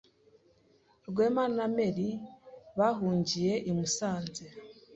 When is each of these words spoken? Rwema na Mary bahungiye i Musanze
Rwema 1.09 1.43
na 1.55 1.65
Mary 1.75 2.09
bahungiye 2.79 3.53
i 3.69 3.71
Musanze 3.77 4.45